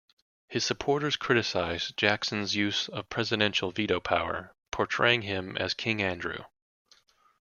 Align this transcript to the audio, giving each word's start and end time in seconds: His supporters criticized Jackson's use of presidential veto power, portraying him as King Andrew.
His 0.47 0.65
supporters 0.65 1.15
criticized 1.15 1.95
Jackson's 1.95 2.55
use 2.55 2.89
of 2.89 3.09
presidential 3.11 3.69
veto 3.69 3.99
power, 3.99 4.55
portraying 4.71 5.21
him 5.21 5.55
as 5.57 5.75
King 5.75 6.01
Andrew. 6.01 6.45